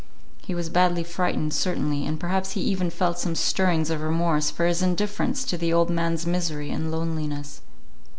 He 0.41 0.55
was 0.55 0.69
badly 0.69 1.03
frightened, 1.03 1.53
certainly, 1.53 2.07
and 2.07 2.19
perhaps 2.19 2.53
he 2.53 2.61
even 2.61 2.89
felt 2.89 3.19
some 3.19 3.35
stirrings 3.35 3.91
of 3.91 4.01
remorse 4.01 4.49
for 4.49 4.65
his 4.65 4.81
indifference 4.81 5.43
to 5.45 5.59
the 5.59 5.71
old 5.71 5.91
man's 5.91 6.25
misery 6.25 6.71
and 6.71 6.89
loneliness. 6.91 7.61